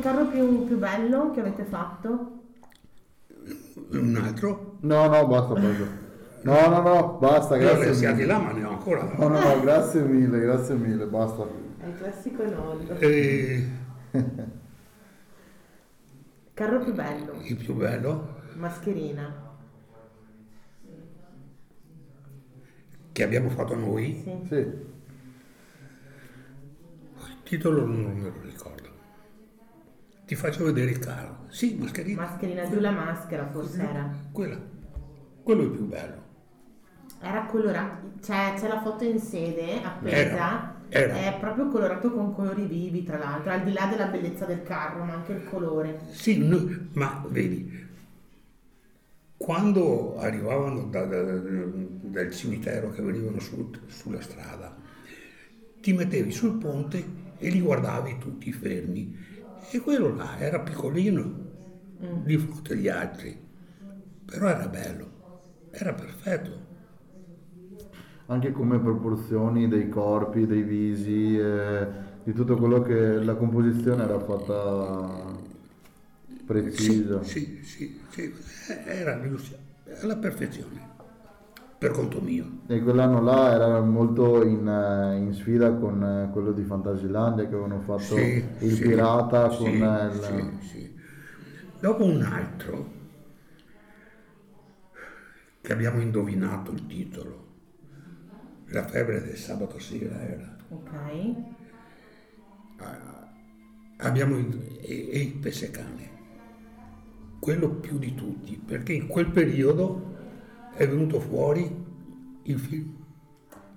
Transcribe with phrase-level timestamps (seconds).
[0.00, 2.38] Carro più, più bello che avete fatto?
[3.92, 4.76] Un altro?
[4.80, 6.08] No, no, basta, basta.
[6.42, 8.26] No, no, no, basta, grazie siamo mille.
[8.26, 9.02] là, ma ne ho ancora.
[9.18, 11.46] No, no, no, grazie mille, grazie mille, basta.
[11.78, 12.94] È il classico nonno.
[12.98, 13.68] E
[16.54, 17.40] Carro più bello?
[17.42, 19.48] il più bello Mascherina.
[23.12, 24.46] che abbiamo fatto noi, Sì.
[24.48, 24.78] Sì, il
[27.42, 28.79] titolo non me lo ricordo.
[30.30, 31.46] Ti faccio vedere il carro.
[31.48, 32.20] Sì, mascherina.
[32.22, 34.08] Mascherina giù la maschera forse era.
[34.30, 34.56] Quella.
[35.42, 36.22] Quello è il più bello.
[37.20, 41.14] Era colorato, cioè c'è la foto in sede appesa, Era, era.
[41.16, 45.02] è proprio colorato con colori vivi tra l'altro, al di là della bellezza del carro,
[45.02, 45.98] ma anche il colore.
[46.12, 47.88] Sì, no, ma vedi,
[49.36, 54.76] quando arrivavano da- da- dal cimitero che venivano su- sulla strada,
[55.80, 57.04] ti mettevi sul ponte
[57.36, 59.26] e li guardavi tutti fermi.
[59.72, 61.48] E quello là era piccolino
[61.96, 63.38] di fronte agli altri,
[64.24, 65.10] però era bello,
[65.70, 66.68] era perfetto.
[68.30, 71.86] anche come proporzioni dei corpi, dei visi, eh,
[72.22, 75.36] di tutto quello che la composizione era fatta
[76.46, 77.22] precisa.
[77.24, 79.20] Sì, sì, sì, sì, era
[80.00, 80.89] alla perfezione,
[81.80, 82.58] per conto mio.
[82.66, 87.54] E quell'anno là era molto in, eh, in sfida con eh, quello di Fantasilandia che
[87.54, 90.58] avevano fatto Sì, il sì, pirata sì, con eh, il...
[90.60, 90.94] sì, sì.
[91.80, 92.92] Dopo un altro
[95.62, 97.48] che abbiamo indovinato il titolo,
[98.72, 100.56] La febbre del sabato sera era.
[100.68, 101.34] Ok.
[103.96, 106.10] Abbiamo il, e, e il Pesecane,
[107.38, 110.09] quello più di tutti, perché in quel periodo
[110.76, 111.68] è venuto fuori
[112.44, 112.98] il film,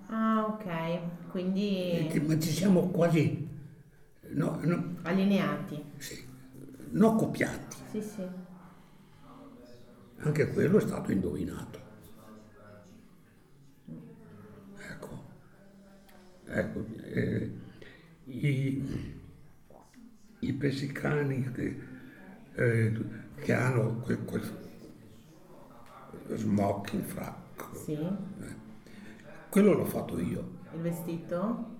[0.07, 1.31] Ah, ok.
[1.31, 3.47] Quindi che- ma ci siamo quasi,
[4.29, 5.83] no, no, allineati.
[5.97, 6.23] sì,
[6.91, 7.77] no copiati.
[7.89, 8.27] Sì, sì.
[10.17, 11.79] Anche quello è stato indovinato.
[14.91, 15.23] Ecco,
[16.45, 17.51] ecco eh,
[18.25, 18.83] i,
[20.39, 21.77] i pesicani che,
[22.55, 22.93] eh,
[23.41, 24.41] che hanno quel, quel
[26.35, 27.97] smoking frac, Sì.
[29.49, 30.61] quello l'ho fatto io.
[30.73, 31.71] Il vestito?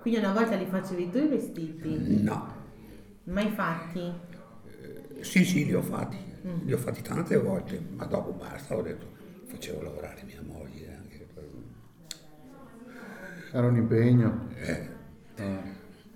[0.00, 2.22] Quindi una volta li facevi tu i vestiti?
[2.22, 2.54] No,
[3.24, 4.12] Mai fatti?
[5.20, 6.16] sì sì li ho fatti,
[6.64, 9.06] li ho fatti tante volte, ma dopo basta, ho detto,
[9.46, 11.48] facevo lavorare mia moglie anche per...
[13.52, 14.48] Era un impegno.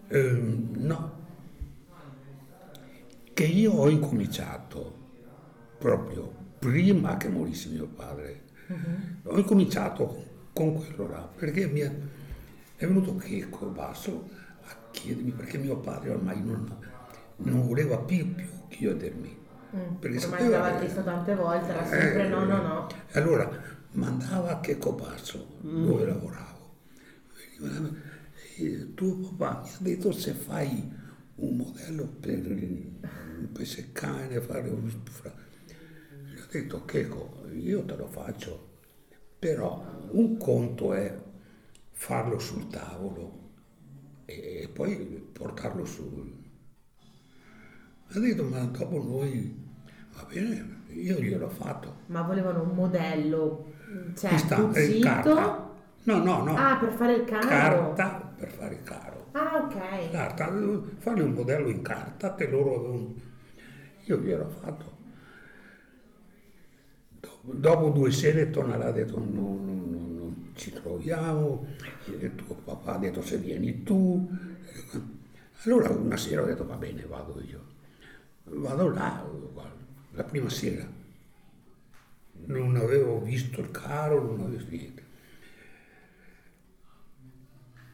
[0.08, 1.12] Ehm, no,
[3.32, 4.94] che io ho incominciato
[5.78, 8.42] proprio prima che morisse mio padre,
[9.24, 11.92] ho incominciato con quello là, perché mi è,
[12.76, 14.28] è venuto Checco Basso
[14.62, 16.76] a chiedermi, perché mio padre ormai non,
[17.38, 19.44] non voleva più, più chiedermi.
[19.98, 22.86] Perché Ormai sapeva l'aveva che- chiesto tante volte, era sempre eh, no, no, no.
[23.10, 23.50] e Allora
[23.92, 26.74] mandava a Checco Basso dove lavoravo.
[27.60, 27.90] Veniva,
[28.58, 30.90] e tuo papà mi ha detto se fai
[31.36, 34.90] un modello per il pescane, fare un
[36.46, 38.68] ho detto Checco, io te lo faccio,
[39.38, 41.14] però un conto è
[41.90, 43.44] farlo sul tavolo
[44.24, 44.96] e poi
[45.32, 46.44] portarlo su.
[48.08, 49.54] Ha detto ma dopo noi
[50.14, 51.96] va bene, io gliel'ho fatto.
[52.06, 53.72] Ma volevano un modello,
[54.16, 55.06] cioè Qui sta, eh, cucito.
[55.06, 55.74] carta.
[56.04, 56.56] No, no, no.
[56.56, 57.46] Ah, per fare il caro.
[57.48, 59.26] Carta per fare il caro.
[59.32, 60.10] Ah, ok.
[60.10, 60.46] Carta,
[60.98, 63.14] fargli un modello in carta che loro avevano.
[64.04, 64.95] Io gliel'ho fatto.
[67.48, 71.66] Dopo, due sere torna là e ha detto no, no, no, non ci troviamo.
[72.20, 74.28] E tuo papà ha detto se vieni tu.
[75.64, 77.60] Allora una sera ho detto va bene, vado io.
[78.44, 79.24] Vado là,
[80.12, 80.86] la prima sera.
[82.46, 85.02] Non avevo visto il caro, non avevo visto niente.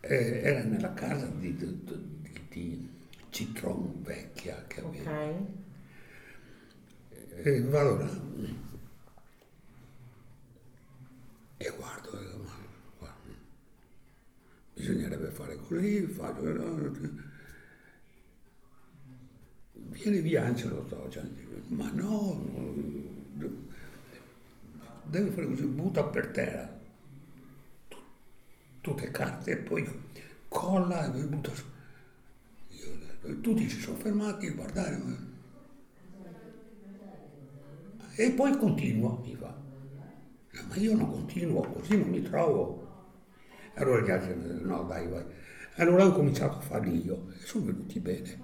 [0.02, 2.88] Eh, era nella casa di, di, di- di
[3.30, 5.10] Citron vecchia che avevo.
[5.10, 5.36] Ok.
[7.44, 8.08] E vado là
[11.66, 12.56] e guardo, dico, ma
[12.98, 13.34] guarda,
[14.74, 17.20] bisognerebbe fare così, faccio...
[19.74, 21.22] Vieni via Angelo Togia,
[21.68, 22.40] ma no,
[25.04, 26.80] deve fare così, butta per terra
[27.88, 27.96] tu-
[28.80, 29.86] tutte carte e poi
[30.48, 31.64] colla e butta su.
[33.40, 35.00] Tutti si sono fermati a guardare.
[38.16, 39.54] e poi continuo, mi fa.
[40.52, 42.90] "No, Ma io non continuo, così non mi trovo.
[43.74, 45.24] Allora gli altri, no dai, vai.
[45.76, 48.40] Allora ho cominciato a farli io e sono venuti bene.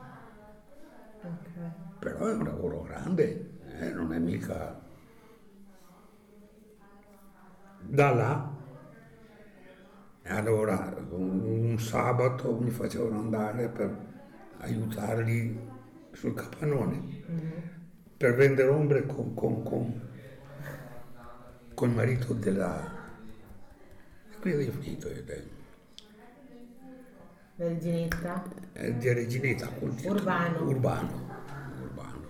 [1.23, 1.99] Ok.
[1.99, 4.87] Però è un lavoro grande, eh, non è mica...
[7.81, 8.59] Da là,
[10.29, 13.97] allora un, sabato mi facevano andare per
[14.59, 15.59] aiutarli
[16.13, 17.23] sul capannone,
[18.17, 20.08] per vendere ombre con, con, con,
[21.79, 22.91] con il marito della...
[24.33, 25.23] E qui avevo finito io,
[27.55, 28.43] La reginetta?
[28.73, 29.69] eh, di Reginetta.
[29.69, 30.65] col Urbano.
[30.65, 31.31] Urbano.
[31.81, 32.27] Urbano.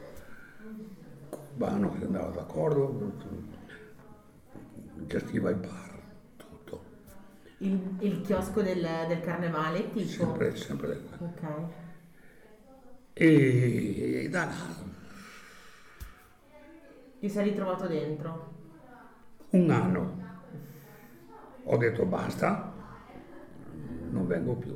[1.31, 3.13] Urbano che andava d'accordo,
[5.07, 5.99] gestiva il bar,
[6.37, 6.85] tutto.
[7.59, 10.07] Il, il chiosco del, del carnevale, tipo?
[10.07, 11.01] Sempre, sempre.
[11.19, 11.43] Ok.
[13.15, 14.87] E, e da là
[17.21, 18.58] Ti sei ritrovato dentro?
[19.51, 20.17] Un anno
[21.65, 22.73] ho detto basta,
[24.11, 24.75] non vengo più.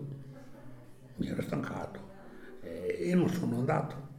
[1.16, 2.00] Mi ero stancato
[2.60, 4.10] e non sono andato.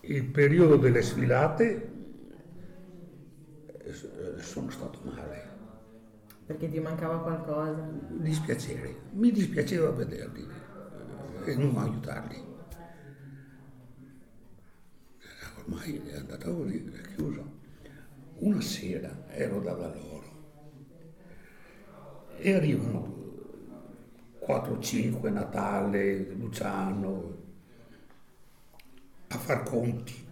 [0.00, 1.90] Il periodo delle sfilate
[3.78, 3.92] eh,
[4.38, 5.54] sono stato male,
[6.46, 7.88] Perché ti mancava qualcosa?
[8.10, 10.46] dispiacere, mi dispiaceva vederli
[11.44, 12.45] eh, e non aiutarli.
[15.68, 17.54] Ormai è andata così, è chiuso.
[18.38, 20.16] Una sera ero da da loro
[22.38, 23.14] e arrivano
[24.46, 27.36] 4-5 Natale, Luciano,
[29.28, 30.24] a far conti.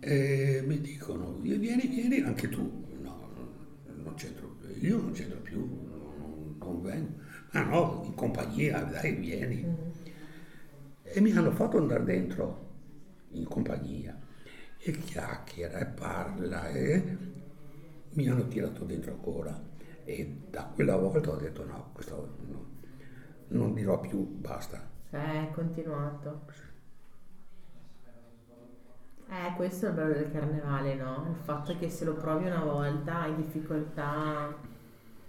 [0.00, 2.84] E mi dicono, vieni, vieni anche tu.
[3.00, 3.30] No,
[4.02, 7.20] non c'entro, io non c'entro più, non, non vengo.
[7.52, 9.64] Ah no, in compagnia, dai, vieni.
[11.02, 12.66] E mi hanno fatto andare dentro
[13.30, 14.16] in compagnia
[14.78, 17.16] e chiacchiera e parla e
[18.10, 19.58] mi hanno tirato dentro ancora.
[20.04, 22.66] E da quella volta ho detto no, questo no,
[23.48, 24.86] non dirò più, basta.
[25.10, 26.42] Eh, è continuato.
[29.30, 31.26] Eh, questo è il bello del carnevale, no?
[31.30, 34.54] Il fatto che se lo provi una volta hai difficoltà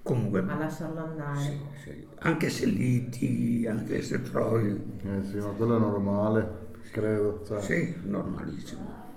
[0.04, 1.42] Comunque, a lasciarlo andare.
[1.42, 4.69] sì, sì, anche se liti, anche se trovi,
[5.04, 7.44] Eh sì, ma quello è normale, credo.
[7.46, 7.62] Cioè.
[7.62, 9.07] sì, normalissimo.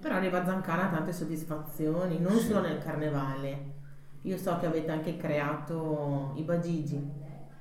[0.00, 3.74] Però arriva Zancana tante soddisfazioni, non solo nel carnevale.
[4.22, 7.00] Io so che avete anche creato i bagigi.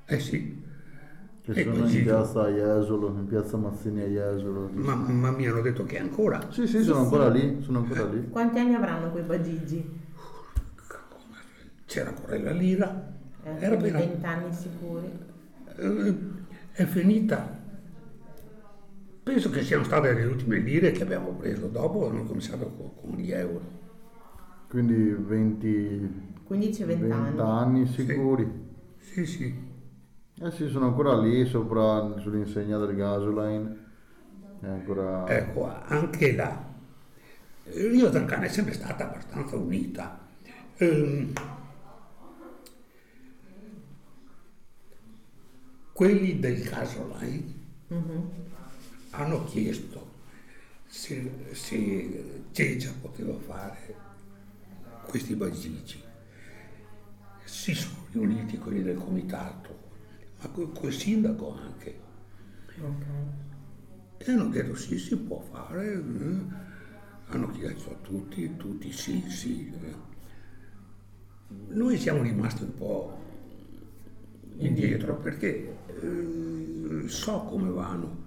[0.08, 0.64] Eh sì,
[1.42, 4.70] Che E sono in piazza a Jesolo, in piazza Mazzini a Jesolo.
[4.74, 8.30] ma, ma mi hanno detto che ancora Sì, sì, sono ancora lì, sono ancora lì.
[8.30, 10.05] Quanti anni avranno quei bagigi?
[11.86, 15.12] C'era ancora la lira, Eh, era quindi appena, 20 anni sicuri.
[15.78, 16.16] eh,
[16.72, 17.64] è finita.
[19.24, 23.20] Penso che siano state le ultime lire che abbiamo preso dopo, hanno cominciato con, con
[23.20, 23.62] gli euro.
[24.68, 27.40] Quindi 20, 15-20 20 anni.
[27.42, 28.48] anni sicuri.
[28.98, 29.54] Sì, sì,
[30.40, 33.84] Eh sì, sono ancora lì sopra sull'insegna del gasoline.
[34.60, 35.38] È ancora...
[35.38, 36.74] ecco, anche là.
[37.64, 40.20] Rio Zancana è sempre stata abbastanza unita.
[40.78, 41.34] Ehm,
[45.96, 47.54] quelli del Casoline
[49.12, 50.12] hanno chiesto
[50.88, 53.96] se, se Ceggia poteva fare
[55.08, 56.04] questi bagigi.
[57.46, 59.80] Si sono riuniti quelli del comitato,
[60.42, 62.00] ma col, col sindaco anche.
[62.78, 63.06] Ok.
[64.18, 65.94] E hanno detto sì, si può fare.
[65.94, 66.64] eh.
[67.28, 69.72] Hanno chiesto a tutti, tutti sì, sì.
[69.82, 69.96] eh.
[71.70, 73.25] Noi siamo rimasti un po'
[74.58, 78.24] indietro perché eh, so come vanno.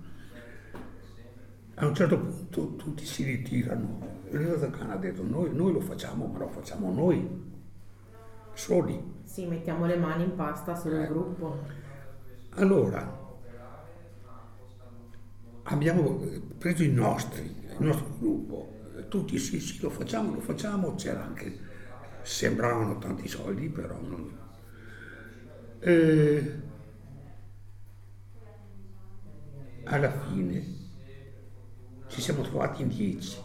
[1.74, 4.16] A un certo punto tutti si ritirano.
[4.30, 7.26] Rio Zaccana ha detto noi, noi lo facciamo, ma lo facciamo noi,
[8.52, 9.00] soli.
[9.22, 11.02] Sì, mettiamo le mani in pasta solo Eh.
[11.02, 11.56] il gruppo.
[12.54, 13.16] Allora,
[15.64, 16.20] abbiamo
[16.58, 18.76] preso i nostri, il nostro gruppo,
[19.08, 21.56] tutti sì, sì, lo facciamo, lo facciamo, c'era anche,
[22.22, 24.46] sembravano tanti soldi, però non...
[25.80, 26.52] Eh,
[29.84, 30.76] alla fine
[32.08, 33.38] ci siamo trovati in dieci.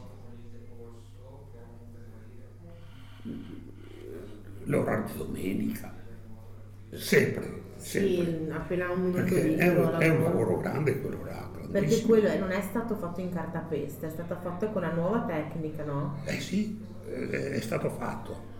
[4.66, 5.94] L'orario di domenica,
[6.92, 8.25] sempre, sempre.
[8.25, 10.58] Sì, appena un minuto di è un, è un lavoro.
[10.58, 14.82] grande quello là, Perché quello non è stato fatto in cartapesta, è stato fatto con
[14.82, 16.18] la nuova tecnica, no?
[16.25, 18.52] Eh sì, eh, è stato fatto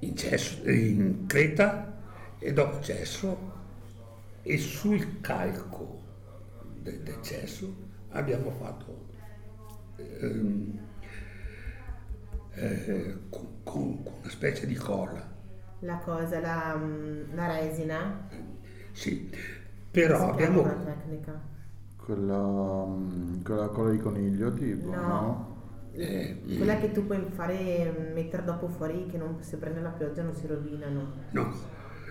[0.00, 2.01] in, cesso- in creta
[2.42, 3.50] e dopo cesso
[4.42, 6.00] e sul calco
[6.60, 7.74] de- del cesso
[8.10, 9.06] abbiamo fatto
[9.96, 10.78] ehm,
[12.54, 15.28] eh, con, con- con una specie di colla
[15.80, 18.30] la cosa, la, mm, la resina.
[18.92, 19.30] Sì,
[20.12, 20.60] Si però abbiamo...
[20.60, 21.40] una tecnica.
[21.96, 25.06] Quella, mm, quella colla di coniglio tipo, No.
[25.06, 25.90] no?
[25.92, 30.22] eh, Quella che tu puoi fare, mettere dopo fuori che non, se prende la pioggia
[30.22, 31.12] non si rovinano.
[31.32, 31.52] no,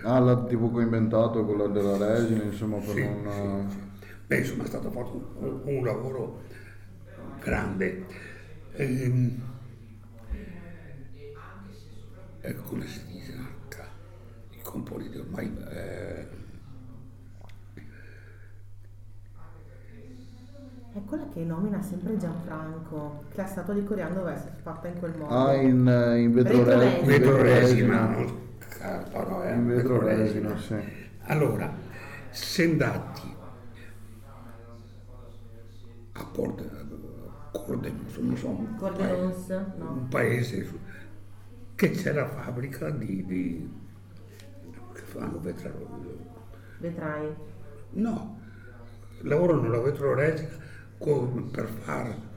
[0.04, 3.66] Ah, l'ha tipo coinventato quella della resina, insomma, per Sì, non...
[3.70, 4.08] sì, sì.
[4.26, 6.40] Beh, insomma è stato fatto un, un lavoro
[7.40, 8.06] grande.
[8.72, 9.40] Ehm,
[12.40, 13.32] e come si dice?
[13.68, 13.76] H,
[14.58, 15.56] I componenti ormai...
[15.70, 16.26] eh,
[20.92, 24.98] È quella che nomina sempre Gianfranco, che la statua di Coriano deve essere fatta in
[24.98, 25.34] quel modo.
[25.34, 26.62] Ah, in, eh, in vetro,
[27.04, 27.36] Vetro
[28.82, 30.74] carta, no, eh, In vetro resina, sì.
[31.26, 31.72] Allora,
[32.30, 33.34] se andati
[36.14, 36.64] a Porte,
[37.52, 39.90] Cordenus, non so, un Cordenus, paese- no.
[39.92, 40.70] un paese
[41.74, 43.70] che c'è la fabbrica di, di-
[44.92, 45.88] che fanno vetro,
[46.80, 47.34] Vedrai.
[47.90, 48.40] no,
[49.22, 50.60] lavorano la vetroresina
[51.50, 52.30] per fare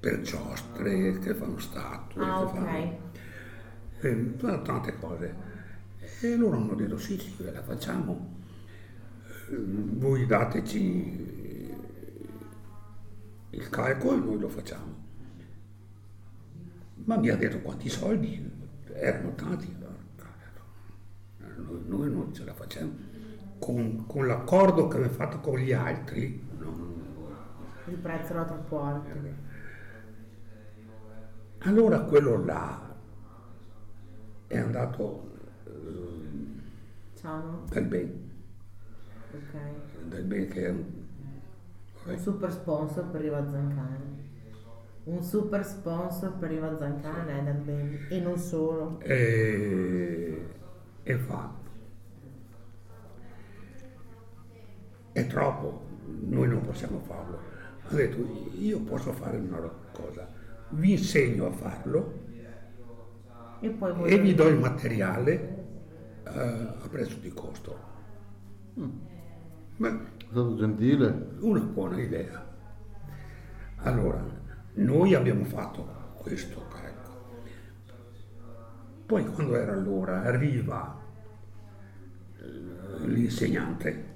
[0.00, 2.52] per giostre, che fanno statue, Ah, che ok.
[2.52, 3.03] fanno
[4.08, 5.34] eh, tante cose.
[6.20, 8.32] E loro hanno detto sì, sì, ve la facciamo,
[9.50, 11.72] Eh, voi dateci
[13.50, 15.02] il calcolo e noi lo facciamo.
[17.04, 18.50] Ma mi ha detto quanti soldi,
[18.92, 19.74] erano tanti,
[21.40, 23.12] Eh, noi, noi non ce la facciamo.
[23.58, 27.02] Con, con l'accordo che aveva fatto con gli altri, non,
[27.86, 29.08] Il prezzo era troppo alto.
[31.58, 32.93] Allora quello là
[34.54, 35.32] è andato
[37.14, 37.64] Ciao.
[37.68, 38.30] dal ben,
[39.32, 40.08] Ok.
[40.08, 40.84] dal ben che è un...
[42.06, 44.22] Un super sponsor per Riva Zancani.
[45.04, 48.08] Un super sponsor per Riva Zancani è dal bene.
[48.10, 49.00] E non solo.
[49.00, 50.46] e,
[51.02, 51.52] e fa.
[55.12, 55.82] È troppo,
[56.20, 57.38] noi non possiamo farlo.
[57.88, 58.18] Ha detto
[58.58, 60.28] io posso fare una cosa,
[60.70, 62.23] vi insegno a farlo
[63.64, 64.10] E poi voi...
[64.10, 65.32] e vi do il materiale
[66.22, 66.38] eh,
[66.82, 67.78] a prezzo di costo.
[68.74, 71.28] Beh, È stato gentile.
[71.40, 72.46] una buona idea.
[73.76, 74.22] Allora,
[74.74, 77.22] noi abbiamo fatto questo calcolo.
[79.06, 81.00] Poi quando era l'ora arriva
[82.38, 84.12] eh, l'insegnante,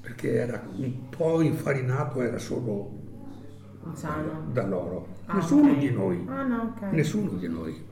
[0.00, 2.95] perché era un po' infarinato, era solo
[3.94, 4.50] Ciano.
[4.52, 5.06] da loro.
[5.26, 5.78] Ah, Nessuno ok.
[5.78, 6.24] di noi.
[6.28, 6.82] Ah no, ok.
[6.92, 7.84] Nessuno di noi.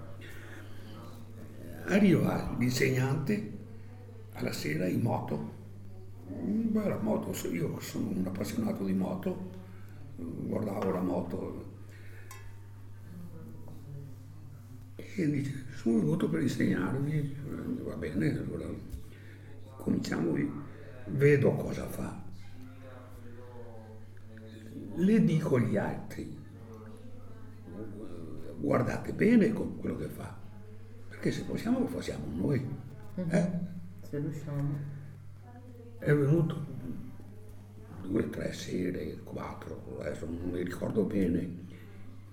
[1.86, 3.52] Arriva l'insegnante
[4.32, 5.52] alla sera in moto.
[6.26, 9.50] Beh, la moto, io sono un appassionato di moto,
[10.16, 11.64] guardavo la moto
[14.96, 17.36] e dice, sono venuto per insegnarvi,
[17.84, 18.66] va bene, allora
[19.76, 20.34] cominciamo,
[21.06, 22.22] vedo cosa fa.
[24.96, 26.38] Le dico agli altri,
[28.58, 30.38] guardate bene con quello che fa,
[31.08, 32.64] perché se possiamo lo facciamo noi.
[33.16, 33.50] eh?
[34.02, 34.92] Se riusciamo.
[35.98, 36.64] È venuto
[38.02, 41.62] due, tre sere, quattro, adesso non mi ricordo bene.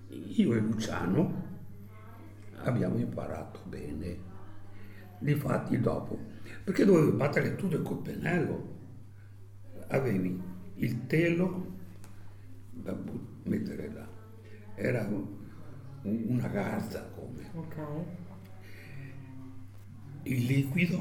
[0.08, 1.50] Io e Luciano
[2.58, 4.30] abbiamo imparato bene.
[5.18, 6.16] Difatti dopo,
[6.62, 8.70] perché dovevi battere tutto col pennello.
[9.88, 10.40] Avevi
[10.76, 11.80] il telo
[12.82, 14.06] da but- mettere là.
[14.74, 15.40] Era un-
[16.28, 17.76] una garza come Ok.
[20.24, 20.98] il liquido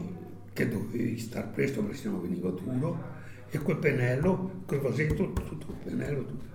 [0.54, 3.20] che dovevi star presto perché sennò veniva duro
[3.50, 6.50] e quel pennello, quel vasetto, tutto il pennello, tutto.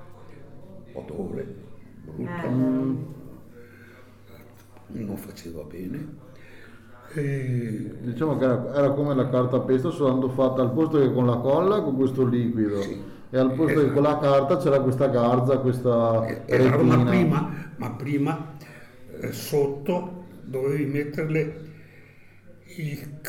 [0.92, 1.54] odore,
[2.04, 3.14] brutto,
[4.88, 6.24] Eh, non faceva bene.
[7.14, 11.26] E Diciamo che era, era come la carta pesta, solo fatta al posto che con
[11.26, 12.80] la colla, con questo liquido.
[12.82, 13.14] Sì.
[13.30, 16.96] E al posto che con la carta c'era questa garza, questa era retina.
[16.96, 18.52] ma prima, ma prima
[19.20, 21.64] eh, sotto dovevi metterle
[22.76, 23.20] il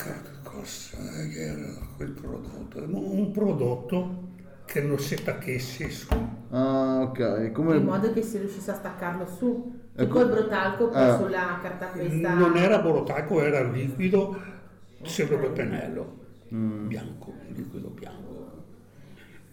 [0.42, 0.98] cosa
[1.32, 2.78] che era quel prodotto?
[2.84, 4.26] Un prodotto
[4.64, 6.08] che non si attaccasse su.
[6.50, 7.52] Ah, ok.
[7.52, 7.76] Come...
[7.76, 9.80] in modo che si riuscisse a staccarlo su.
[9.94, 10.04] Ecco.
[10.04, 11.16] Tipo il brotalco poi Eh.
[11.16, 12.34] sulla carta pesta.
[12.34, 14.36] Non era borotaco, era liquido,
[15.02, 16.16] sempre quel pennello,
[16.48, 18.27] bianco, liquido bianco,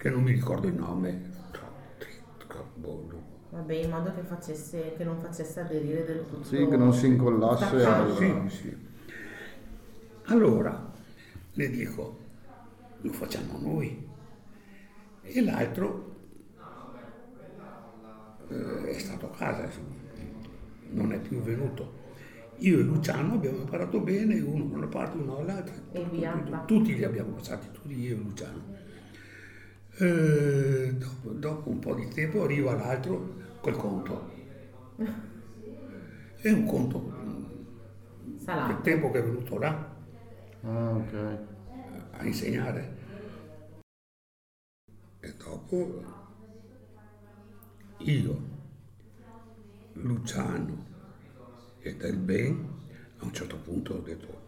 [0.05, 1.19] che non mi ricordo il nome.
[3.49, 6.43] Vabbè, in modo che, facesse, che non facesse aderire del tutto.
[6.43, 8.77] Sì, che non si incollasse al- Sì, sì.
[10.25, 10.91] Allora,
[11.53, 12.19] le dico,
[13.01, 14.07] lo facciamo noi.
[15.23, 16.15] E l'altro
[18.49, 19.67] eh, è stato a casa,
[20.91, 22.03] non è più venuto.
[22.57, 25.73] Io e Luciano abbiamo imparato bene, uno da una parte, uno dall'altra.
[25.93, 26.31] E via.
[26.33, 28.84] Tutti, tutti li abbiamo passati, tutti io e Luciano.
[29.97, 34.29] Eh, dopo, dopo un po' di tempo arriva l'altro col conto.
[36.35, 37.13] È un conto
[38.23, 38.81] del Salato.
[38.81, 39.93] tempo che è venuto là
[40.63, 41.37] Ah, ok.
[42.11, 42.97] a insegnare.
[45.21, 46.03] E dopo
[47.99, 48.39] io,
[49.93, 50.85] Luciano
[51.79, 52.67] e Del Ben,
[53.19, 54.41] a un certo punto ho detto,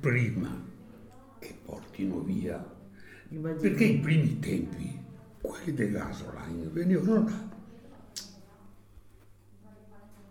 [0.00, 0.48] prima
[1.38, 2.71] che portino via,
[3.34, 3.60] Immagino.
[3.60, 4.98] perché i primi tempi,
[5.40, 7.50] quelli del gasoline, venivano là,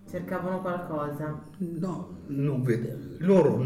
[0.10, 1.42] Cercavano qualcosa.
[1.60, 3.66] no, non vedevano, loro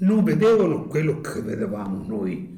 [0.00, 2.56] non vedevano quello che vedevamo noi.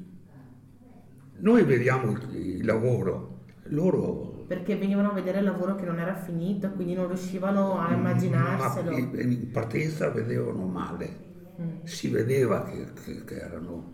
[1.39, 6.71] Noi vediamo il, lavoro, loro Perché venivano a vedere il lavoro che non era finito,
[6.73, 8.91] quindi non riuscivano a immaginarselo.
[8.91, 11.29] Ma in in partenza vedevano male,
[11.61, 11.83] Mm.
[11.85, 13.93] si vedeva che, che- che erano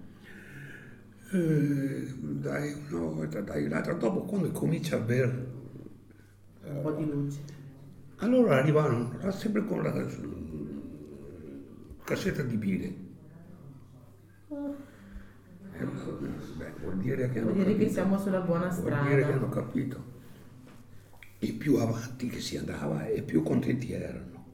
[1.33, 5.55] eh, dai una volta, dai l'altra, dopo quando comincia a avere,
[6.65, 7.41] Un po' di luce.
[8.17, 10.07] allora arrivavano là sempre con la
[12.05, 13.05] cassetta di bile.
[15.79, 19.33] Eh, beh, vuol dire che Vuol dire che siamo sulla buona Vuol dire che strada.
[19.35, 20.15] hanno capito.
[21.39, 24.45] E più avanti che si andava e più contenti erano.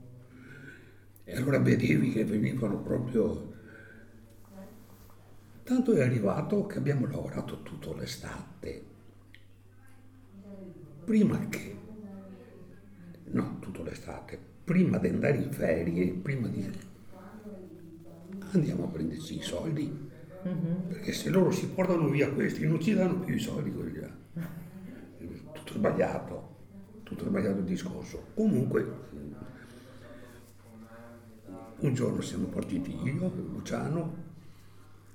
[1.25, 3.51] E allora vedevi che venivano proprio...
[5.65, 8.85] Tanto è arrivato che abbiamo lavorato tutta l'estate.
[11.05, 11.77] Prima che...
[13.27, 14.39] No, tutta l'estate.
[14.65, 16.69] Prima di andare in ferie, prima di...
[18.51, 20.11] Andiamo a prenderci i soldi.
[20.89, 24.11] Perché se loro si portano via questi non ci danno più i soldi quelli là.
[25.53, 26.57] Tutto sbagliato,
[27.05, 28.25] tutto sbagliato il discorso.
[28.35, 28.95] Comunque,
[31.79, 34.31] un giorno siamo partiti io, Luciano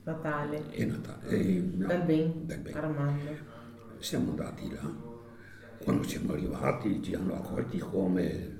[0.07, 0.71] Natale.
[0.71, 1.27] e Natale.
[1.27, 2.45] e- no, Dal ben.
[2.45, 2.77] Dal Ben.
[2.77, 3.55] Armando.
[3.99, 4.89] Siamo andati là.
[5.83, 8.55] Quando siamo arrivati ci hanno accolti come...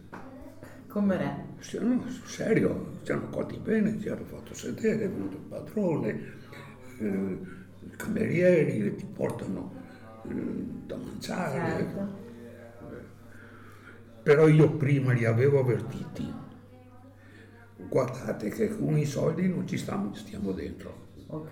[0.88, 1.46] Come re.
[1.80, 6.34] No, sul serio, ci hanno accolti bene, ci hanno fatto sedere, è venuto il padrone,
[7.00, 7.40] eh,
[7.86, 9.74] i camerieri che ti portano
[10.28, 10.34] eh,
[10.86, 11.78] da mangiare.
[11.78, 12.26] Certo.
[14.24, 16.34] Però io prima li avevo avvertiti.
[17.88, 21.07] Guardate che con i soldi non ci stiamo, stiamo dentro.
[21.28, 21.52] Ok.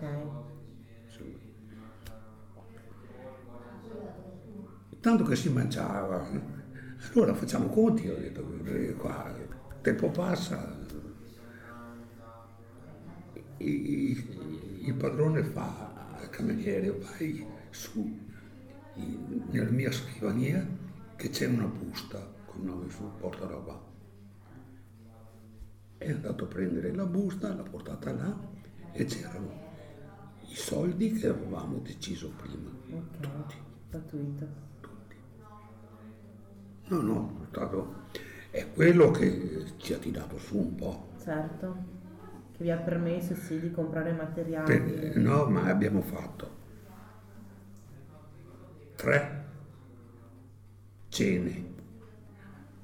[5.01, 6.27] Tanto che si mangiava.
[7.13, 9.31] Allora facciamo conti, ho detto, eh, qua,
[9.81, 10.83] tempo passa.
[13.57, 18.23] Il padrone fa al cameriere, vai su
[19.51, 20.65] nella mia scrivania
[21.15, 23.93] che c'è una busta con il nome su, portala qua.
[25.97, 28.37] È andato a prendere la busta, l'ha portata là
[28.91, 29.64] e c'erano
[30.47, 32.69] i soldi che avevamo deciso prima.
[32.91, 33.55] Ok.
[33.89, 34.63] Gratuito.
[36.87, 37.93] No, no, è stato,
[38.51, 41.07] è quello che ci ha tirato su un po'.
[41.23, 41.93] Certo.
[42.51, 44.79] Che vi ha permesso sì di comprare materiali.
[44.79, 46.53] Per- no, ma abbiamo fatto
[48.95, 49.43] tre
[51.09, 51.73] cene,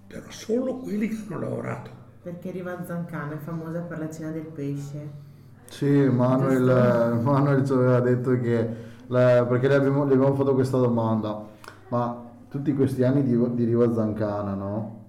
[0.08, 1.92] però solo quelli che hanno lavorato.
[2.22, 5.30] Perché Riva Zancana è famosa per la cena del pesce.
[5.72, 8.68] Sì, Manuel, Manuel ci aveva detto che,
[9.08, 11.46] la- perché le abbiamo, le abbiamo fatto questa domanda,
[11.88, 15.00] ma tutti questi anni di, di Riva Zancana, no?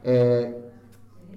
[0.00, 0.54] E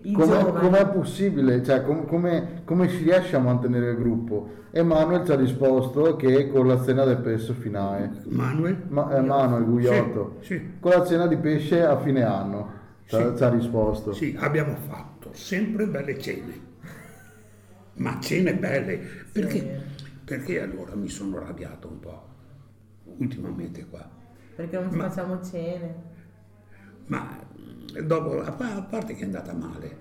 [0.04, 0.52] giovani.
[0.60, 4.50] com'è possibile, cioè com- come, come si riesce a mantenere il gruppo?
[4.70, 8.12] E Manuel ci ha risposto che con la cena del pesce finale.
[8.26, 8.84] Manuel?
[8.90, 10.72] Ma, eh, Manuel Guiotto, Sì, sì.
[10.80, 12.70] con la cena di pesce a fine anno,
[13.08, 13.38] ci ha, Sì.
[13.38, 14.14] ci ha risposto.
[14.14, 16.72] Sì, abbiamo fatto sempre belle cene,
[17.96, 18.98] ma cene belle.
[19.32, 19.82] Perché,
[20.24, 22.28] perché allora mi sono arrabbiato un po'
[23.18, 24.10] ultimamente qua.
[24.56, 26.12] Perché non Ma- facciamo cene.
[27.08, 27.40] Ma
[28.04, 29.98] dopo, a pa- a parte che è andata male,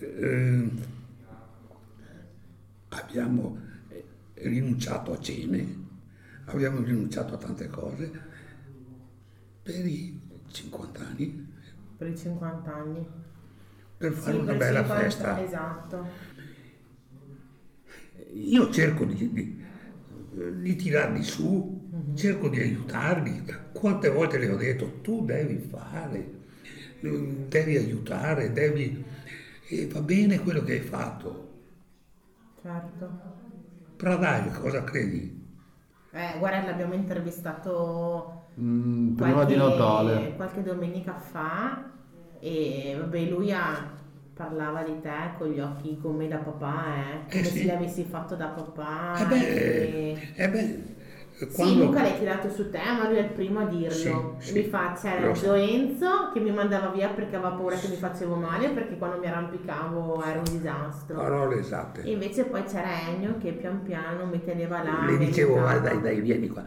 [0.00, 0.70] eh,
[2.88, 4.04] abbiamo eh,
[4.34, 5.86] rinunciato a cene,
[6.46, 8.10] abbiamo rinunciato a tante cose
[9.62, 11.48] per i 50 anni,
[11.96, 13.06] Per i 50 anni.
[13.96, 15.42] per fare Sì, una per bella 50 festa.
[15.44, 16.06] Esatto.
[18.32, 19.62] Io cerco di, di,
[20.62, 23.44] di tirarli su, cerco di aiutarli.
[23.72, 26.38] Quante volte le ho detto, tu devi fare,
[26.98, 29.18] devi aiutare, devi...
[29.72, 31.48] E va bene quello che hai fatto.
[32.62, 33.06] Certo.
[34.00, 35.22] Pradai, cosa credi?
[36.12, 40.34] Eh, guarda, l'abbiamo intervistato Mm, prima qualche, di Natale.
[40.36, 41.88] qualche domenica fa
[42.40, 43.98] E vabbè, lui ha-
[44.40, 47.62] parlava di te con gli occhi come da papà, eh, come Eh, se sì.
[47.64, 49.18] li avessi fatto da papà.
[49.20, 50.78] Eh beh, e- eh beh,
[51.36, 51.84] Sì, quando...
[51.84, 53.90] Luca l'hai tirato su te, ma lui è il primo a dirlo.
[53.90, 55.52] Sì, sì, mi fa, c'era lo so.
[55.52, 59.26] Enzo che mi mandava via perché aveva paura che mi facevo male, perché quando mi
[59.26, 61.16] arrampicavo era un disastro.
[61.16, 62.02] Parole esatte.
[62.02, 65.04] E invece poi c'era Ennio che pian piano mi teneva là.
[65.06, 66.64] Le dicevo, vai, dai, dai, vieni qua.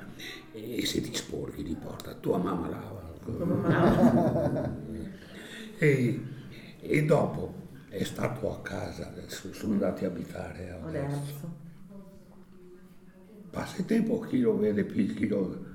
[0.54, 3.02] E se ti sporchi ti porta, tua mamma lava.
[3.26, 4.82] Come parlava.
[5.80, 6.20] E,
[6.82, 7.54] e dopo
[7.93, 11.06] è stato a casa, adesso sono andati a abitare adesso.
[11.06, 11.62] Adesso.
[13.51, 15.71] Passa il tempo, chi lo vede più, chi lo...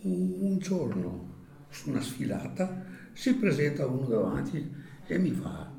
[0.00, 1.34] Un, giorno,
[1.68, 4.74] su una sfilata, si presenta uno davanti
[5.06, 5.70] e mi fa,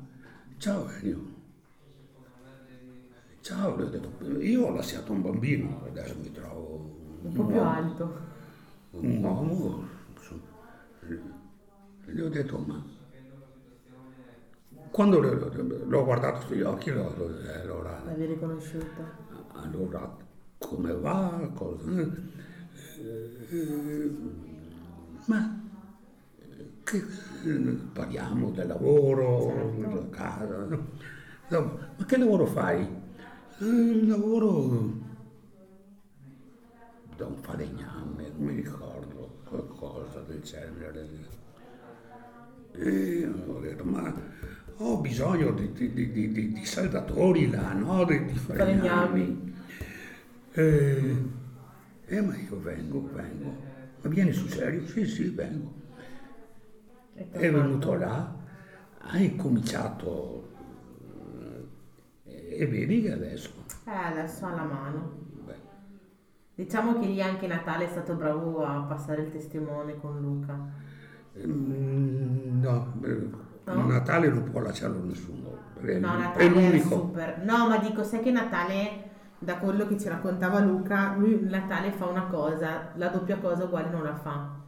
[0.58, 1.38] ciao Ennio.
[3.40, 7.56] Ciao, le ho detto, io ho lasciato un bambino, adesso mi trovo Un po' più
[7.56, 8.18] uomo." alto.
[8.90, 10.42] un uomo, insomma,
[12.04, 12.98] gli ho detto ma
[14.90, 19.04] quando l'ho, guardato sugli occhi l'ho, eh, allora, L'avevi riconosciuto.
[19.54, 20.16] allora
[20.58, 21.90] come va cosa
[23.00, 24.10] eh,
[25.26, 25.58] ma
[26.84, 27.04] che,
[27.92, 30.86] parliamo del lavoro della casa no?
[31.48, 32.82] No, ma che lavoro fai?
[32.82, 35.08] "Eh, il lavoro
[37.16, 41.08] da un falegname, non mi ricordo, qualcosa del genere.
[42.72, 44.10] E ho detto, ma
[44.82, 48.04] ho bisogno di, di- di- di- saldatori là, no?
[48.04, 49.52] Di, di falegnami.
[50.52, 51.14] E,
[52.06, 53.54] eh, ma io vengo, vengo.
[54.02, 54.86] Ma vieni sul serio?
[54.86, 55.78] Sì, sì, vengo.
[57.14, 58.34] È venuto là,
[59.02, 60.48] hai cominciato
[62.24, 63.50] eh, e vedi che adesso,
[63.86, 65.12] Eh, adesso ha la mano.
[65.44, 65.54] beh,
[66.54, 70.58] Diciamo che lì anche Natale è stato bravo a passare il testimone con Luca.
[71.46, 73.28] Mm, No, eh,
[73.74, 73.86] No?
[73.86, 75.48] Natale non può lasciarlo nessuno.
[75.80, 76.88] È, No, è Natale è, l'unico.
[76.88, 77.38] super.
[77.44, 82.06] No, ma dico, sai che Natale, da quello che ci raccontava Luca, lui Natale fa
[82.06, 84.58] una cosa, la doppia cosa uguale non la fa.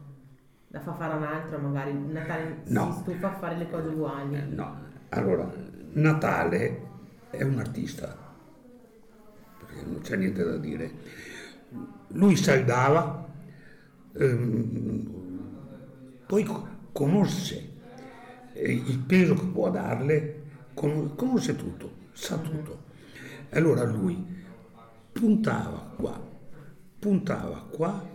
[0.69, 1.93] La fa fare un altro, magari.
[2.11, 2.91] Natale No.
[2.93, 4.35] si stufa a fare le cose uguali.
[4.35, 4.75] Eh, No,
[5.09, 5.47] allora,
[5.93, 6.81] Natale
[7.29, 8.15] è un artista,
[9.59, 10.91] perché non c'è niente da dire.
[12.09, 13.27] Lui saldava,
[14.17, 15.07] ehm,
[16.25, 17.71] poi co- conosce
[18.53, 20.41] il peso che può darle,
[20.73, 22.91] con- conosce tutto, sa tutto.
[23.49, 24.41] Allora lui
[25.11, 26.19] puntava qua,
[26.99, 28.05] puntava qua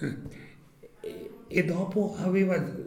[0.00, 2.82] eh, e, dopo aveva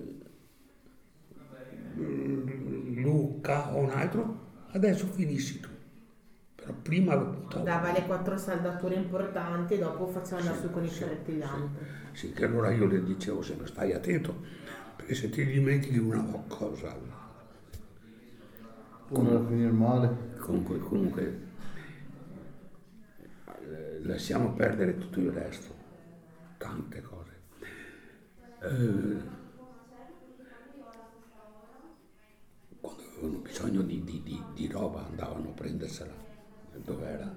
[2.95, 4.39] Luca o un altro,
[4.71, 5.69] adesso finisci tu.
[6.55, 7.63] Però prima lo puntavo.
[7.63, 11.85] Dava le quattro saldature importanti e dopo faceva andare su con i gli altri.
[12.11, 14.43] Sì, che allora io le dicevo sempre stai attento,
[15.07, 16.93] perché se ti dimentichi una cosa,
[19.09, 20.35] Come a finire male.
[20.37, 21.39] comunque, comunque
[23.61, 25.75] eh, lasciamo perdere tutto il resto,
[26.57, 27.31] tante cose.
[28.61, 29.21] Eh,
[32.79, 36.15] quando avevano bisogno di, di- di- di roba andavano a prendersela,
[36.77, 37.35] dov'era?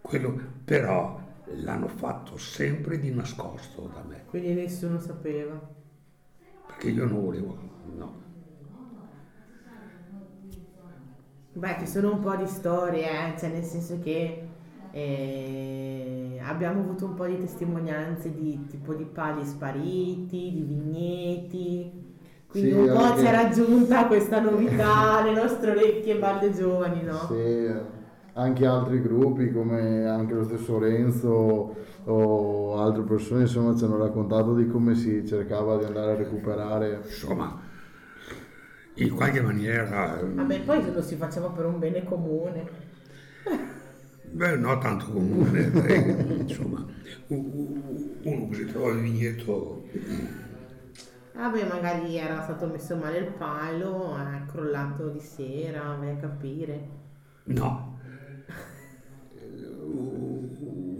[0.00, 5.58] Quello, però l'hanno fatto sempre di nascosto da me, Quindi nessuno sapeva.
[6.66, 7.58] perché io non volevo,
[7.94, 8.24] no.
[11.52, 14.48] Beh, ci sono un po' di storie, eh, cioè nel senso che
[14.90, 21.90] eh, abbiamo avuto un po' di testimonianze di tipo di pali spariti, di vigneti,
[22.46, 27.02] quindi Sì, un po' anche- ci è raggiunta questa novità alle nostre orecchie bande giovani,
[27.02, 27.20] no?
[27.28, 27.95] Sì,
[28.36, 34.54] anche altri gruppi come anche lo stesso Renzo o altre persone insomma ci hanno raccontato
[34.54, 37.00] di come si cercava di andare a recuperare.
[37.04, 37.58] Insomma,
[38.94, 42.68] in qualche maniera, eh, Vabbè, poi lo si faceva per un bene comune.
[44.38, 46.84] beh, no tanto comune, dai, insomma,
[47.28, 49.84] u- u- uno che si trova il vigneto,
[51.34, 56.88] Vabbè, magari era stato messo male il palo, è crollato di sera, vai a capire.
[57.46, 57.95] no.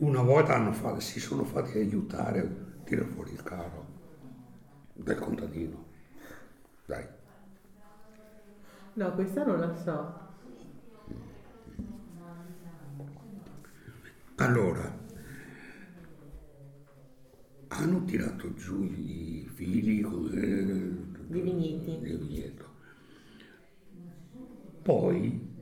[0.07, 2.47] Una volta hanno fatto- si sono fatti aiutare a
[2.85, 3.85] tirare fuori il carro
[4.95, 5.85] del contadino.
[6.87, 7.05] Dai,
[8.95, 10.25] No, questa non la so.
[14.37, 14.97] allora,
[17.69, 21.99] hanno tirato giù i fili come Di vigneti.
[22.01, 22.65] di vigneto.
[24.83, 25.55] Poi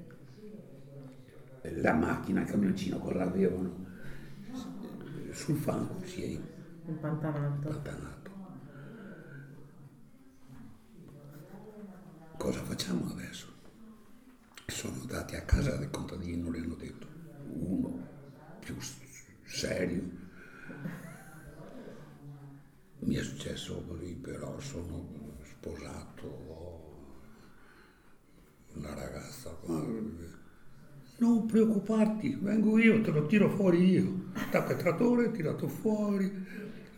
[1.81, 3.84] la macchina, il camioncino, cosa avevano
[5.35, 6.41] sul fango si è
[6.87, 7.69] Impantanato.
[7.69, 8.31] impantanato.
[12.37, 13.47] cosa facciamo adesso?
[14.67, 17.07] Sono andati a casa del contadino e le hanno detto,
[17.47, 18.07] uno
[18.61, 18.77] più
[19.45, 20.03] serio.
[23.01, 26.93] Mi è successo così, però sono sposato, ho
[28.75, 29.83] una ragazza qua.
[31.17, 34.25] Non preoccuparti, vengo io, te lo tiro fuori io.
[34.35, 36.31] Attacca il trattore, tirato fuori,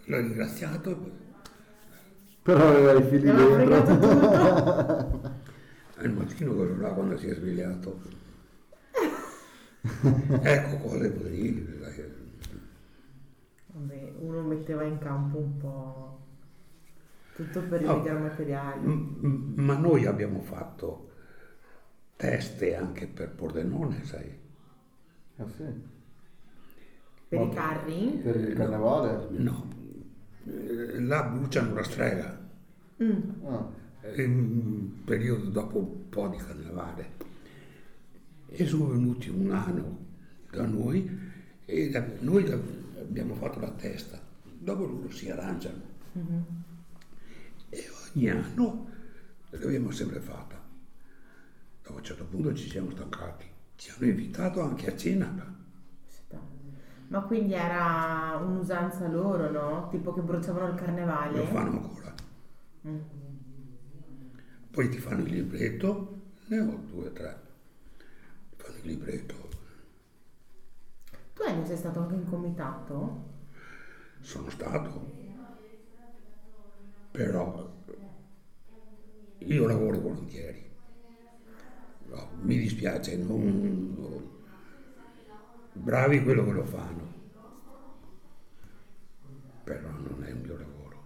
[0.05, 1.25] l'ho ringraziato.
[2.43, 5.35] Però aveva i figli fregato dentro.
[6.03, 8.01] il mattino quello là quando si è svegliato.
[10.43, 11.79] ecco cose così.
[11.79, 12.05] dai.
[13.73, 16.21] Vabbè, uno metteva in campo un po'
[17.35, 17.93] tutto per No.
[17.93, 18.81] rimediare al materiale.
[18.81, 21.11] M- m- Ma noi abbiamo fatto
[22.17, 24.31] teste anche per Pordenone, sai?
[25.37, 25.65] Ah, sì.
[27.29, 28.21] Per i carri?
[28.23, 29.29] Per il carnevale?
[29.31, 29.75] No,
[30.49, 32.49] Eh, là bruciano la strega.
[33.03, 33.45] Mm.
[33.47, 33.69] Ah.
[34.17, 37.11] Un periodo dopo un po' di carnevale.
[38.49, 39.99] E sono venuti un anno
[40.53, 41.11] da noi
[41.65, 42.55] e da- noi da-
[43.01, 44.21] abbiamo fatto la testa.
[44.45, 45.81] Dopo loro si arrangiano.
[47.71, 48.89] E ogni anno
[49.51, 50.63] l'abbiamo sempre fatta.
[51.87, 53.47] Dopo a un certo punto ci siamo stancati.
[53.77, 55.55] Ci hanno invitato anche a cena.
[57.09, 59.89] Ma quindi era un'usanza loro, no?
[59.91, 61.39] Tipo che bruciavano il carnevale?
[61.39, 62.13] Lo fanno ancora.
[62.89, 62.99] Mm.
[64.73, 67.41] Poi ti fanno il libretto, ne ho due o tre.
[68.51, 69.49] Ti fanno il libretto.
[71.35, 73.35] Tu Ennio sei stato anche in comitato?
[74.19, 75.13] Sono stato,
[77.13, 77.73] però
[79.39, 80.75] io lavoro volentieri.
[82.11, 84.23] No, mi dispiace, non, no.
[85.75, 87.15] bravi quello che lo fanno,
[89.65, 91.05] però non è il mio lavoro.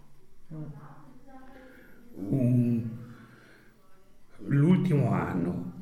[2.16, 2.90] Un-
[4.48, 5.72] l'ultimo anno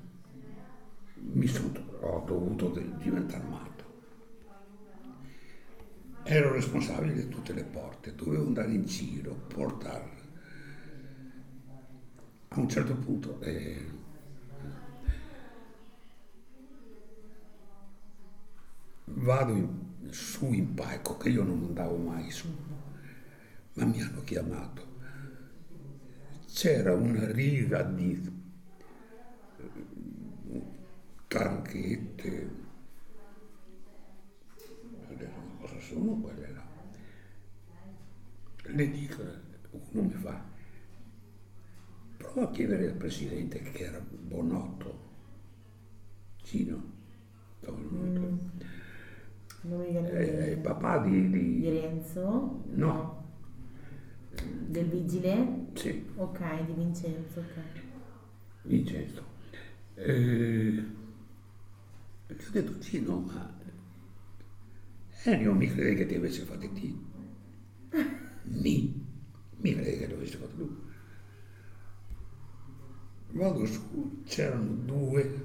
[1.46, 3.84] sono, ho dovuto diventare matto.
[6.22, 10.10] Ero responsabile di tutte le porte, dovevo andare in giro, portare.
[12.50, 13.84] A un certo punto eh,
[19.18, 22.48] vado in- su in palco, che io non andavo mai su,
[23.74, 24.86] ma mi hanno chiamato.
[26.52, 28.20] C'era una riga di
[29.58, 30.62] eh,
[31.28, 32.48] targhette,
[35.60, 36.66] cosa sono quelle là?
[38.66, 39.22] Le dico,
[39.90, 40.40] uno mi fa,
[42.18, 45.06] prova a chiedere al presidente che era Bonotto,
[46.42, 46.82] Cino,
[47.60, 48.57] Bonotto.
[49.62, 50.58] Il mente.
[50.62, 52.62] papà di, Di di- Renzo?
[52.74, 53.16] No.
[54.68, 55.66] Del vigile?
[55.74, 57.62] sì, Ok, di Vincenzo, ok.
[58.62, 59.22] Vincenzo.
[59.94, 60.72] Eh,
[62.26, 63.56] gli ho detto Cino, ma
[65.24, 66.94] Ennio mi crede che ti avesse fatto te.
[68.44, 69.06] Mi,
[69.58, 70.76] mi crede che lo avesse fatto lui.
[73.32, 75.44] Vado su, c'erano due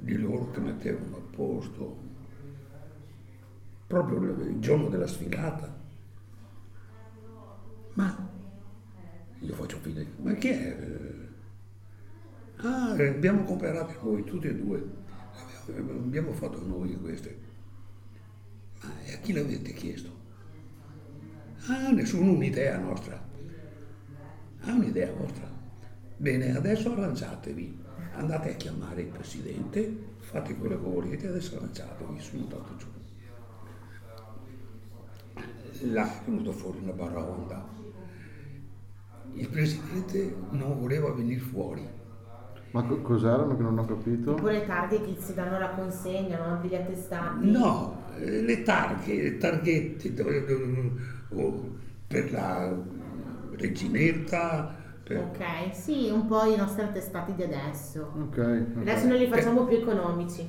[0.00, 1.96] di loro che mettevano a posto
[3.92, 5.70] proprio il giorno della sfilata.
[7.92, 8.30] Ma
[9.40, 10.76] io faccio finta, ma chi è?
[12.56, 14.82] Ah, abbiamo comprato noi tutti e due,
[15.76, 17.38] abbiamo, fatto noi queste.
[18.80, 20.10] Ma a chi l'avete chiesto?
[21.66, 23.22] Ah, nessuno un'idea nostra.
[24.60, 25.50] Ha un'idea vostra.
[26.16, 27.80] Bene, adesso arrangiatevi.
[28.14, 32.91] Andate a chiamare il presidente, fate quello che volete, adesso arrangiatevi, sono andato giù.
[35.84, 37.64] Là è venuto fuori una baraonda.
[39.34, 42.00] Il presidente non voleva venire fuori.
[42.72, 44.32] Ma co- cos'erano che non ho capito?
[44.32, 46.60] Oppure targhe che si danno la consegna, no?
[46.60, 47.50] Degli attestati?
[47.50, 50.92] No, eh, le targhe, le targhette dove- dove-
[51.34, 51.70] oh,
[52.06, 52.74] per la
[53.56, 58.12] reginetta, per- Ok, sì, un po' i nostri attestati di adesso.
[58.18, 58.66] Ok.
[58.78, 60.48] Adesso noi li facciamo più economici.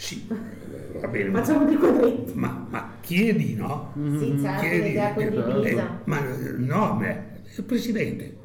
[0.00, 2.32] Sì, eh, va bene, Facciamo dei quadretti.
[2.34, 3.92] ma, ma chiedi, no?
[3.96, 5.98] Sì, certo, Chiedi, l'idea condivisa.
[5.98, 6.20] eh, ma
[6.56, 7.22] no, beh,
[7.56, 8.36] il presidente,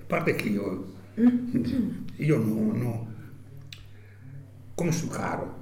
[0.00, 0.92] a parte che io,
[2.16, 3.14] io non, non-
[4.76, 5.58] come sul carro,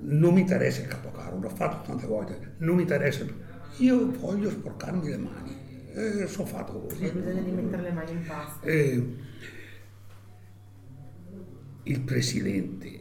[0.00, 3.24] non mi interessa il capocaro, l'ho fatto tante volte, non mi interessa,
[3.78, 5.56] io voglio sporcarmi le mani,
[5.94, 6.98] eh, sono fatto così.
[7.00, 8.66] C'è bisogno di mettere le mani in pasta.
[8.66, 9.16] Eh,
[11.84, 13.00] il presidente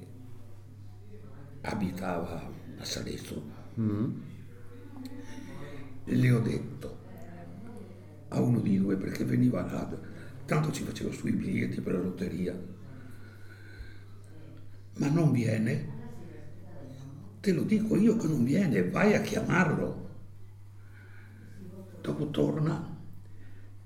[1.63, 3.51] abitava a Salezzo.
[6.05, 7.01] Le ho detto
[8.29, 10.11] a uno di due perché veniva là
[10.45, 12.59] tanto ci facevo sui biglietti per la lotteria,
[14.95, 15.87] ma non viene,
[17.39, 20.01] te lo dico io che non viene, vai a chiamarlo.
[22.01, 22.97] Dopo torna,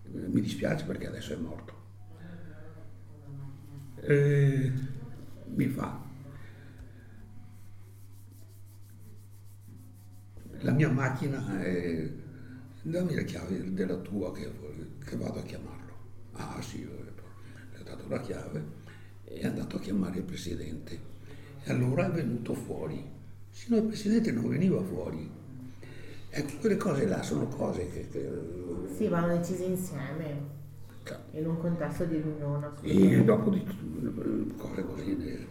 [0.06, 1.76] mi dispiace perché adesso è morto.
[4.02, 4.72] E
[5.54, 6.07] mi fa,
[10.62, 12.10] la mia macchina è,
[12.82, 14.52] dammi le chiavi della tua che,
[15.04, 15.94] che vado a chiamarlo.
[16.34, 18.64] Ah sì, le ho dato la chiave
[19.26, 21.00] e è andato a chiamare il presidente.
[21.64, 23.04] E allora è venuto fuori.
[23.50, 25.30] Se no il presidente non veniva fuori.
[26.30, 28.08] Ecco, quelle cose là sono cose che...
[28.10, 28.30] che
[28.96, 30.56] Sì, vanno decise insieme,
[31.32, 32.70] in un contesto di riunione.
[32.82, 33.64] e dopo di
[34.58, 35.48] cose così...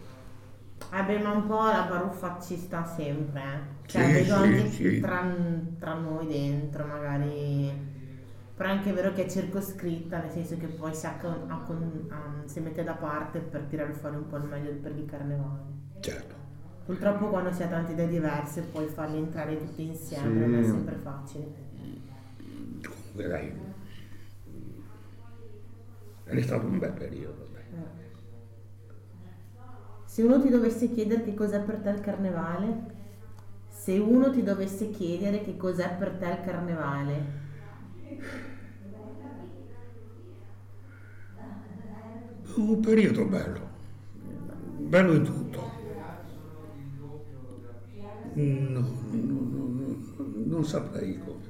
[0.92, 3.86] eh, Eh beh, ma un po' la baruffa ci sta sempre, eh.
[3.86, 5.00] Cioè, Sì, vedo sì, anche sì.
[5.00, 5.34] Tra,
[5.78, 7.94] tra noi dentro, magari.
[8.56, 12.46] Però è anche vero che è circoscritta, nel senso che poi si, accon- accon- um,
[12.46, 15.74] si mette da parte per tirare fuori un po' il meglio per il carnevale.
[16.00, 16.34] certo.
[16.86, 20.94] Purtroppo quando si ha tante idee diverse poi farle entrare tutte insieme non è sempre
[21.02, 21.64] facile.
[22.82, 23.52] Comunque dai,
[26.24, 27.48] è stato un bel periodo.
[27.52, 28.05] dai.
[30.16, 32.84] Se uno ti dovesse chiedere che cos'è per te il carnevale,
[33.68, 37.44] se uno ti dovesse chiedere che cos'è per te il carnevale,
[42.54, 43.60] Un periodo bello,
[44.78, 45.70] bello in tutto.
[48.32, 49.96] No, no, no, no,
[50.46, 51.45] non saprei come.